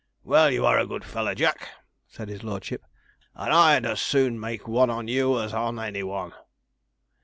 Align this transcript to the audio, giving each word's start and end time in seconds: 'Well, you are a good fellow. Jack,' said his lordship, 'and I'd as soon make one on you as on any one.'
'Well, 0.23 0.49
you 0.49 0.65
are 0.65 0.79
a 0.79 0.87
good 0.87 1.05
fellow. 1.05 1.35
Jack,' 1.35 1.69
said 2.07 2.27
his 2.27 2.43
lordship, 2.43 2.83
'and 3.35 3.53
I'd 3.53 3.85
as 3.85 4.01
soon 4.01 4.39
make 4.39 4.67
one 4.67 4.89
on 4.89 5.07
you 5.07 5.39
as 5.39 5.53
on 5.53 5.77
any 5.79 6.01
one.' 6.01 6.33